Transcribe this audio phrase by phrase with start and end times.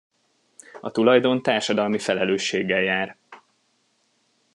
[0.81, 3.17] A tulajdon társadalmi felelősséggel jár.